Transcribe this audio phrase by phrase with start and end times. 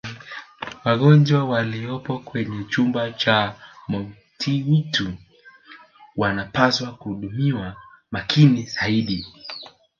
[0.85, 3.55] wagonjwa waliyopo kwenye chumba cha
[3.87, 5.07] mautiuti
[6.17, 7.75] wanapaswa kuhudumiwa
[8.11, 9.25] makini zaidi